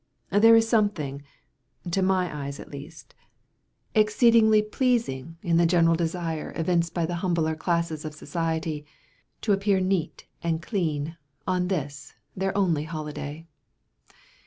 There 0.31 0.55
is 0.55 0.67
something, 0.67 1.21
to 1.91 2.01
my 2.01 2.35
eyes 2.35 2.59
at 2.59 2.71
least, 2.71 3.13
exceedingly 3.93 4.63
pleasing 4.63 5.37
in 5.43 5.57
the 5.57 5.67
general 5.67 5.93
desire 5.93 6.51
evinced 6.55 6.95
by 6.95 7.05
the 7.05 7.17
humbler 7.21 7.53
classes 7.55 8.03
of 8.03 8.15
society, 8.15 8.83
to 9.41 9.53
appear 9.53 9.79
neat 9.79 10.25
and 10.41 10.59
clean 10.59 11.17
on 11.45 11.67
this 11.67 12.15
their 12.35 12.57
only 12.57 12.85
holiday. 12.85 13.45